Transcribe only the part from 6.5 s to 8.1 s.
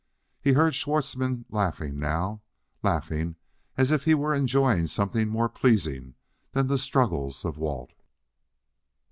than the struggles of Walt.